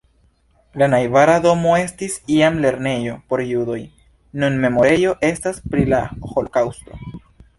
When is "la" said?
0.81-0.85, 5.95-6.03